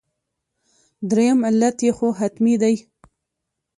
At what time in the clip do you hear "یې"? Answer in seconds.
1.85-1.91